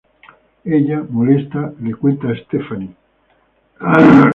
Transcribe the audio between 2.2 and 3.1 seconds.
a Stephanie.